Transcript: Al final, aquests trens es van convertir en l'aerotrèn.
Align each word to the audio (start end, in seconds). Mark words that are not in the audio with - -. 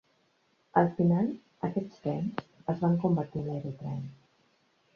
Al 0.79 0.87
final, 0.99 1.27
aquests 1.69 2.01
trens 2.07 2.43
es 2.75 2.81
van 2.87 2.99
convertir 3.07 3.43
en 3.45 3.49
l'aerotrèn. 3.53 4.05